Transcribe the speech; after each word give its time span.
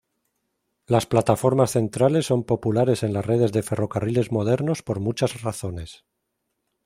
Las 0.87 1.05
plataformas 1.05 1.73
centrales 1.73 2.25
son 2.25 2.43
populares 2.43 3.03
en 3.03 3.13
las 3.13 3.23
redes 3.23 3.51
de 3.51 3.61
ferrocarriles 3.61 4.31
modernos 4.31 4.81
por 4.81 4.99
muchas 4.99 5.43
razones. 5.43 6.05